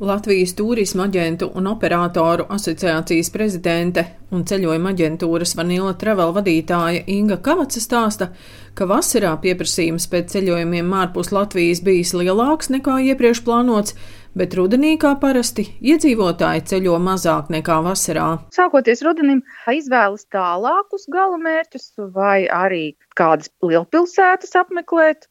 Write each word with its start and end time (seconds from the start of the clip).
Latvijas 0.00 0.50
turisma 0.52 1.06
aģentu 1.08 1.46
un 1.56 1.70
operatoru 1.70 2.44
asociācijas 2.52 3.30
prezidente 3.32 4.02
un 4.28 4.42
ceļojuma 4.44 4.90
aģentūras 4.92 5.54
Vanila 5.56 5.94
Travel 5.96 6.34
vadītāja 6.36 7.06
Inga 7.14 7.38
Kavaca 7.40 7.80
stāsta, 7.80 8.26
ka 8.76 8.84
vasarā 8.90 9.30
pieprasījums 9.40 10.04
pēc 10.12 10.34
ceļojumiem 10.34 10.92
ārpus 11.00 11.32
Latvijas 11.32 11.80
bijis 11.86 12.12
lielāks 12.12 12.68
nekā 12.74 12.98
iepriekš 13.06 13.40
plānots, 13.46 13.96
bet 14.36 14.52
rudenī, 14.58 14.98
kā 15.00 15.14
parasti, 15.16 15.64
iedzīvotāji 15.80 16.66
ceļo 16.74 16.98
mazāk 17.00 17.48
nekā 17.56 17.78
vasarā. 17.88 18.28
Sākoties 18.52 19.00
rudenim, 19.06 19.40
izvēlas 19.72 20.28
tālākus 20.28 21.08
galamērķus 21.08 21.94
vai 22.12 22.44
arī 22.52 22.84
kādas 23.16 23.48
lielpilsētas 23.64 24.52
apmeklēt 24.60 25.24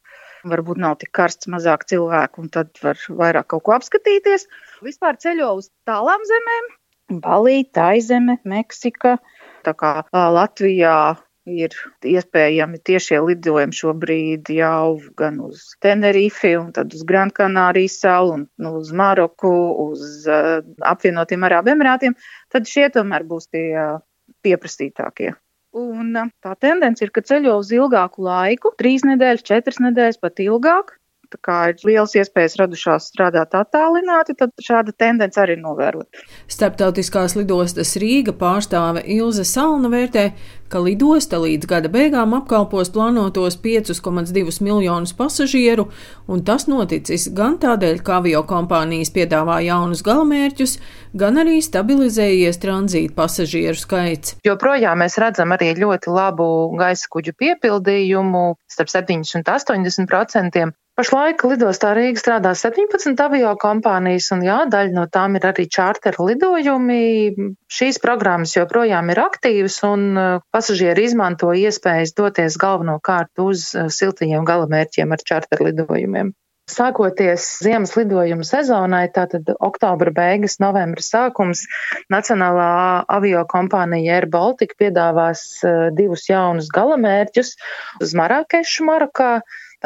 varbūt 0.50 0.80
nav 0.82 0.96
tik 1.02 1.12
karsts, 1.16 1.50
mazāk 1.52 1.86
cilvēku, 1.90 2.44
un 2.44 2.50
tad 2.54 2.72
var 2.82 3.00
vairāk 3.20 3.50
kaut 3.52 3.66
ko 3.66 3.76
apskatīties. 3.76 4.48
Vispār 4.86 5.18
ceļo 5.22 5.52
uz 5.60 5.70
tālām 5.88 6.24
zemēm- 6.30 6.72
Balija, 7.24 7.68
Taizeme, 7.80 8.38
Meksika. 8.44 9.18
Tā 9.66 9.74
kā 9.74 9.92
Latvijā 10.12 11.16
ir 11.46 11.74
iespējami 12.02 12.80
tiešie 12.82 13.20
lidojumi 13.22 13.76
šobrīd 13.78 14.50
jau 14.56 14.98
gan 15.18 15.38
uz 15.46 15.62
Tenerifi, 15.82 16.56
un 16.58 16.72
tad 16.74 16.94
uz 16.94 17.04
Gran 17.06 17.30
Canārijas 17.30 18.00
salu, 18.02 18.34
un 18.34 18.46
nu, 18.58 18.74
uz 18.80 18.90
Maroku, 18.92 19.52
uz 19.86 20.26
uh, 20.26 20.58
apvienotiem 20.82 21.46
Arābu 21.46 21.72
Emirātiem, 21.76 22.18
tad 22.52 22.66
šie 22.70 22.88
tomēr 22.94 23.26
būs 23.30 23.50
tie 23.54 23.68
uh, 23.78 23.98
pieprasītākie. 24.42 25.36
Un 25.76 26.14
tā 26.40 26.54
tendence 26.56 27.04
ir, 27.04 27.10
ka 27.12 27.20
ceļo 27.20 27.58
uz 27.60 27.72
ilgāku 27.74 28.24
laiku, 28.24 28.72
trīs 28.80 29.04
nedēļas, 29.04 29.44
četras 29.44 29.82
nedēļas, 29.84 30.22
pat 30.22 30.40
ilgāk. 30.40 30.94
Tā 31.26 31.38
kā 31.42 31.54
ir 31.72 31.80
liels 31.84 32.14
iespējas 32.14 32.54
radušās 32.60 33.08
strādāt 33.10 33.54
attālināti, 33.58 34.36
tad 34.38 34.52
šāda 34.62 34.94
tendence 34.94 35.40
arī 35.42 35.56
novērot. 35.58 36.20
Starptautiskās 36.46 37.34
lidostas 37.34 37.96
Rīga 37.98 38.34
pārstāve 38.38 39.02
Ilze 39.10 39.44
Salna 39.44 39.90
vērtē, 39.90 40.28
ka 40.72 40.80
lidosta 40.82 41.40
līdz 41.42 41.68
gada 41.70 41.90
beigām 41.92 42.34
apkalpos 42.36 42.90
plānotos 42.94 43.58
5,2 43.62 44.60
miljonus 44.66 45.14
pasažieru, 45.16 45.88
un 46.28 46.44
tas 46.46 46.66
noticis 46.70 47.28
gan 47.36 47.58
tādēļ, 47.62 48.00
ka 48.06 48.20
avio 48.20 48.42
kompānijas 48.48 49.12
piedāvā 49.14 49.60
jaunus 49.66 50.04
galamērķus, 50.06 50.78
gan 51.16 51.42
arī 51.42 51.58
stabilizējies 51.64 52.60
tranzīta 52.62 53.14
pasažieru 53.16 53.78
skaits. 53.80 54.36
Joprojām 54.46 55.02
mēs 55.02 55.18
redzam 55.22 55.54
arī 55.56 55.72
ļoti 55.78 56.12
labu 56.12 56.48
gaisa 56.78 57.10
kuģu 57.12 57.36
piepildījumu 57.38 58.48
starp 58.70 58.92
70 58.92 59.40
un 59.40 59.46
80 59.46 60.10
procentiem. 60.10 60.74
Pašlaik 60.96 61.42
lidostā 61.44 61.90
Rīga 61.92 62.16
strādā 62.16 62.54
17 62.56 63.18
avio 63.20 63.50
kompānijas, 63.60 64.30
un 64.32 64.40
jā, 64.46 64.62
daļa 64.72 64.94
no 64.96 65.02
tām 65.12 65.34
ir 65.36 65.44
arī 65.44 65.66
čārteru 65.68 66.30
lidojumi. 66.30 67.50
Šīs 67.68 68.00
programmas 68.00 68.54
joprojām 68.56 69.12
ir 69.12 69.20
aktīvas, 69.20 69.76
un 69.84 70.16
pasažieri 70.56 71.04
izmanto 71.04 71.50
iespējas 71.52 72.16
doties 72.16 72.56
galvenokārt 72.62 73.44
uz 73.44 73.68
eh, 73.74 73.90
siltajiem 73.92 74.48
galamērķiem 74.48 75.12
ar 75.12 75.24
čarterlidojumiem. 75.32 76.32
Sākoties 76.72 77.44
ziemas 77.62 77.92
lidojumu 77.94 78.48
sezonai, 78.48 79.04
tātad 79.14 79.52
oktobra 79.68 80.10
beigas, 80.16 80.56
novembra 80.64 81.04
sākums, 81.04 81.66
Nacionālā 82.10 83.04
avio 83.18 83.44
kompānija 83.52 84.16
Air 84.16 84.30
Baltica 84.32 84.80
piedāvās 84.80 85.44
eh, 85.60 85.78
divus 86.00 86.24
jaunus 86.32 86.72
galamērķus 86.72 87.54
uz 88.00 88.16
Marakešu, 88.16 88.88
Marokā. 88.88 89.30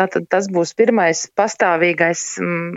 Tātad 0.01 0.31
tas 0.33 0.47
būs 0.49 0.71
pirmais 0.81 1.27
pastāvīgais 1.37 2.23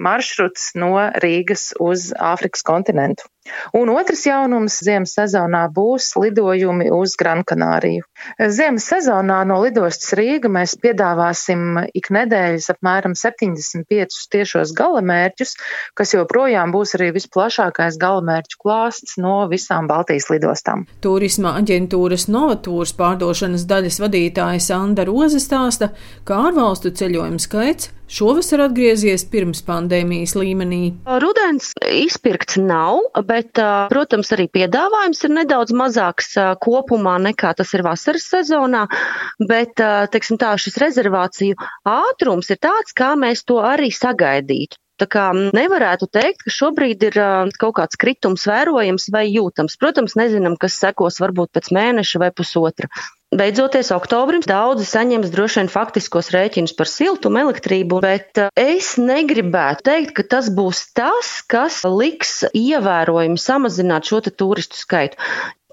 maršruts 0.07 0.73
no 0.75 0.89
Rīgas 1.23 1.69
uz 1.79 2.09
Āfrikas 2.31 2.65
kontinentu. 2.67 3.29
Un 3.75 3.89
otrs 3.91 4.23
jaunums 4.27 4.77
ziemas 4.85 5.13
sezonā 5.17 5.65
būs 5.75 6.13
lidojumi 6.19 6.89
uz 6.95 7.15
Grankanāriju. 7.19 8.05
Ziemas 8.39 8.85
sezonā 8.87 9.41
no 9.49 9.59
lidostas 9.63 10.13
Rīga 10.17 10.51
mēs 10.51 10.75
piedāvāsim 10.83 11.81
ik 11.91 12.07
nedēļas 12.15 12.69
apmēram 12.73 13.15
75 13.19 14.19
tiešos 14.35 14.71
galamērķus, 14.77 15.55
kas 15.99 16.15
joprojām 16.15 16.71
būs 16.75 16.95
arī 16.97 17.11
visplašākais 17.17 17.99
galamērķu 18.01 18.61
klāsts 18.63 19.17
no 19.19 19.41
visām 19.51 19.89
Baltijas 19.91 20.29
lidostām. 20.31 20.87
Turisma 21.03 21.57
aģentūras 21.59 22.29
Novatūras 22.31 22.95
pārdošanas 22.99 23.67
daļas 23.67 23.99
vadītāja 24.05 24.63
Sanda 24.63 25.07
Roze 25.09 25.43
stāsta, 25.43 25.91
ka 26.23 26.45
ārvalstu 26.47 26.93
ceļojumu 26.95 27.43
skaits 27.43 27.91
šovasar 28.11 28.65
atgriezies 28.67 29.25
pirms 29.31 29.63
pandēmijas 29.67 30.35
līmenī. 30.37 30.81
Rudens 31.23 31.71
izpirkts 31.87 32.59
nav, 32.61 33.01
bet, 33.29 33.57
protams, 33.93 34.33
arī 34.35 34.49
piedāvājums 34.59 35.23
ir 35.27 35.35
nedaudz 35.39 35.73
mazāks 35.77 36.33
kopumā 36.63 37.17
nekā 37.29 37.53
tas 37.57 37.73
ir 37.77 37.85
vasaras 37.87 38.27
sezonā, 38.33 38.85
bet, 39.49 39.79
teiksim 40.13 40.41
tā, 40.41 40.53
šis 40.59 40.79
rezervāciju 40.83 41.59
ātrums 41.89 42.51
ir 42.53 42.61
tāds, 42.63 42.95
kā 42.95 43.13
mēs 43.19 43.45
to 43.47 43.61
arī 43.63 43.91
sagaidītu. 43.93 44.82
Tā 45.01 45.07
kā 45.09 45.23
nevarētu 45.33 46.05
teikt, 46.13 46.43
ka 46.45 46.53
šobrīd 46.53 47.01
ir 47.07 47.17
kaut 47.59 47.75
kāds 47.79 47.97
kritums 47.99 48.45
vērojams 48.49 49.09
vai 49.13 49.25
jūtams. 49.31 49.79
Protams, 49.81 50.13
nezinām, 50.19 50.57
kas 50.61 50.77
sekos 50.77 51.17
varbūt 51.23 51.53
pēc 51.57 51.71
mēneša 51.73 52.21
vai 52.21 52.29
pusotra. 52.35 52.91
Beidzoties 53.33 53.89
oktobrim, 53.95 54.43
daudzi 54.45 54.85
saņems 54.85 55.31
droši 55.33 55.63
vien 55.63 55.71
faktiskos 55.73 56.29
rēķinus 56.35 56.75
par 56.77 56.89
siltumu, 56.91 57.41
elektrību, 57.47 58.01
bet 58.05 58.43
es 58.61 58.91
negribētu 59.01 59.87
teikt, 59.89 60.13
ka 60.19 60.27
tas 60.35 60.51
būs 60.53 60.83
tas, 60.93 61.31
kas 61.49 61.81
liks 61.87 62.43
ievērojami 62.53 63.41
samazināt 63.41 64.11
šo 64.11 64.21
turistu 64.29 64.77
skaitu. 64.77 65.17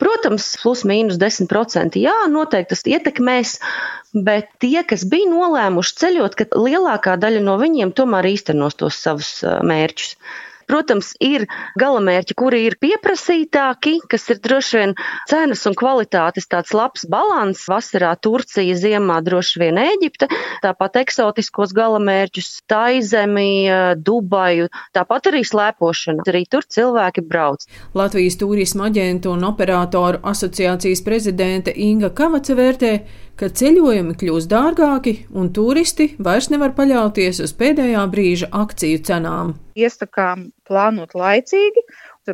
Protams, 0.00 0.46
plus 0.62 0.84
mīnus 0.88 1.18
10%, 1.20 1.98
jā, 2.00 2.14
noteikti 2.32 2.72
tas 2.72 2.84
ietekmēs, 2.88 3.56
bet 4.26 4.48
tie, 4.62 4.80
kas 4.88 5.04
bija 5.08 5.28
nolēmuši 5.28 5.96
ceļot, 6.02 6.38
ka 6.38 6.48
lielākā 6.56 7.18
daļa 7.20 7.42
no 7.44 7.58
viņiem 7.60 7.92
tomēr 7.96 8.30
īstenos 8.32 8.78
tos 8.80 9.00
savus 9.04 9.34
mērķus. 9.44 10.14
Protams, 10.70 11.14
ir 11.18 11.46
galamērķi, 11.80 12.36
kuri 12.38 12.60
ir 12.68 12.76
pieprasītāki, 12.78 13.96
kas 14.10 14.28
ir 14.30 14.38
droši 14.44 14.78
vien 14.78 14.92
cenas 15.30 15.64
un 15.66 15.74
kvalitātes 15.78 16.46
tāds 16.50 16.70
labs 16.76 17.08
balans. 17.10 17.64
Vasarā 17.70 18.12
Turcija, 18.22 18.76
ziemā 18.78 19.18
droši 19.26 19.62
vien 19.64 19.80
Ēģipte, 19.82 20.28
tāpat 20.62 21.00
eksotiskos 21.02 21.74
galamērķus, 21.74 22.52
Taizemi, 22.70 23.66
Dubaju, 23.98 24.68
tāpat 24.94 25.32
arī 25.32 25.42
slēpošana. 25.48 26.22
Arī 26.30 26.44
tur 26.46 26.66
cilvēki 26.70 27.24
brauc. 27.26 27.66
Latvijas 27.98 28.38
turisma 28.38 28.86
aģentu 28.90 29.34
un 29.34 29.42
operatoru 29.48 30.22
asociācijas 30.30 31.02
prezidente 31.02 31.74
Inga 31.74 32.12
Kavaca 32.14 32.54
vērtē, 32.54 32.92
ka 33.40 33.48
ceļojumi 33.56 34.14
kļūs 34.20 34.46
dārgāki 34.50 35.16
un 35.34 35.50
turisti 35.56 36.12
vairs 36.20 36.50
nevar 36.52 36.76
paļauties 36.78 37.42
uz 37.42 37.56
pēdējā 37.56 38.04
brīža 38.12 38.52
akciju 38.62 39.02
cenām. 39.10 39.56
Iesakām 39.80 40.48
plānot 40.68 41.16
laicīgi, 41.18 41.84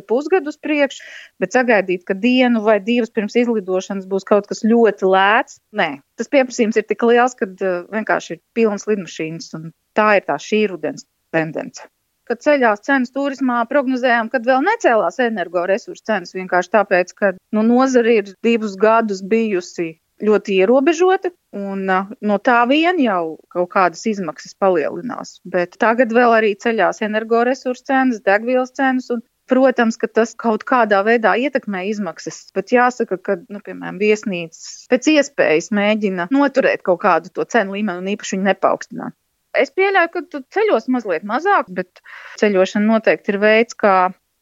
pusgadu 0.07 0.51
uz 0.53 0.59
priekšu, 0.61 1.03
bet 1.41 1.55
sagaidīt, 1.55 2.05
ka 2.07 2.13
dienu 2.13 2.61
vai 2.65 2.77
divas 2.83 3.13
pirms 3.13 3.37
izlidošanas 3.41 4.07
būs 4.09 4.27
kaut 4.27 4.49
kas 4.51 4.63
ļoti 4.67 5.09
lēts. 5.09 5.59
Nē, 5.73 5.89
tas 6.19 6.31
pieprasījums 6.33 6.77
ir 6.77 6.87
tik 6.87 7.05
liels, 7.07 7.37
ka 7.39 7.49
uh, 7.49 7.83
vienkārši 7.93 8.37
ir 8.37 8.41
pilnas 8.57 8.87
lidmašīnas, 8.89 9.53
un 9.57 9.69
tā 9.97 10.17
ir 10.19 10.27
tā 10.27 10.39
šī 10.41 10.65
rudens 10.73 11.07
tendence 11.33 11.87
kad 12.27 12.41
ceļās 12.43 12.83
cenas 12.83 13.13
turismā, 13.15 13.61
prognozējām, 13.69 14.27
kad 14.33 14.43
vēl 14.47 14.59
necēlās 14.65 15.19
energoresursu 15.23 16.03
cenas. 16.09 16.35
Vienkārši 16.35 16.73
tāpēc, 16.73 17.13
ka 17.15 17.29
nu, 17.55 17.63
nozara 17.63 18.17
ir 18.19 18.33
divus 18.43 18.75
gadus 18.79 19.21
bijusi 19.23 19.93
ļoti 20.23 20.57
ierobežota, 20.63 21.31
un 21.55 21.85
no 21.87 22.37
tā 22.43 22.57
vien 22.69 22.99
jau 23.01 23.37
kaut 23.53 23.69
kādas 23.73 24.03
izmaksas 24.09 24.57
palielinās. 24.59 25.37
Bet 25.45 25.77
tagad 25.81 26.13
vēl 26.15 26.37
arī 26.39 26.53
ceļās 26.57 27.03
energoresursu 27.05 27.89
cenas, 27.91 28.21
degvielas 28.25 28.73
cenas. 28.77 29.11
Protams, 29.47 29.95
ka 29.95 30.09
tas 30.11 30.33
kaut 30.35 30.65
kādā 30.67 30.97
veidā 31.07 31.31
ietekmē 31.39 31.85
izmaksas, 31.87 32.49
bet 32.51 32.73
jāsaka, 32.75 33.15
ka, 33.15 33.37
nu, 33.47 33.61
piemēram, 33.63 33.95
viesnīcas 34.01 34.89
pēc 34.91 35.07
iespējas 35.13 35.69
mēģina 35.71 36.25
noturēt 36.35 36.83
kaut 36.83 36.99
kādu 37.05 37.31
to 37.31 37.45
cenu 37.47 37.77
līmeni 37.77 38.03
un 38.03 38.09
īpaši 38.11 38.35
viņu 38.35 38.47
nepaukstināt. 38.49 39.15
Es 39.55 39.71
pieļauju, 39.71 40.11
ka 40.11 40.23
tu 40.33 40.43
ceļos 40.51 40.89
mazliet 40.91 41.23
mazāk, 41.23 41.71
bet 41.71 42.03
ceļošana 42.41 42.91
noteikti 42.91 43.31
ir 43.31 43.39
veids, 43.39 43.79
kā 43.79 43.95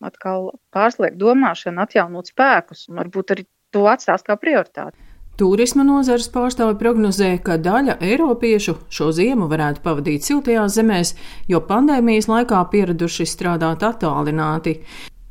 atkal 0.10 0.56
pārslēgt 0.74 1.22
domāšanu, 1.22 1.86
atjaunot 1.86 2.34
spēkus 2.34 2.88
un 2.90 3.04
varbūt 3.04 3.36
arī 3.36 3.46
to 3.78 3.86
atstās 3.92 4.26
kā 4.26 4.40
prioritāti. 4.42 4.98
Turisma 5.36 5.84
nozares 5.84 6.30
pārstāvi 6.32 6.78
prognozē, 6.80 7.34
ka 7.44 7.58
daļa 7.60 7.98
eiropiešu 8.08 8.78
šo 8.88 9.10
ziemu 9.16 9.50
varētu 9.52 9.82
pavadīt 9.84 10.24
siltajās 10.24 10.78
zemēs, 10.78 11.12
jo 11.52 11.60
pandēmijas 11.60 12.30
laikā 12.32 12.62
pieraduši 12.72 13.28
strādāt 13.28 13.84
attālināti. 13.84 14.78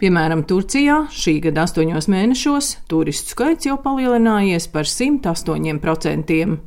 Piemēram, 0.02 0.42
Turcijā 0.44 0.98
šī 1.08 1.38
gada 1.46 1.64
astoņos 1.64 2.10
mēnešos 2.12 2.68
turistu 2.90 3.32
skaits 3.32 3.70
jau 3.70 3.78
palielinājies 3.80 4.68
par 4.74 4.84
108%. 4.90 6.58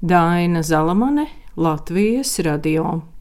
Daina 0.00 0.64
Zalamane, 0.64 1.28
Latvijas 1.60 2.38
radio. 2.48 3.15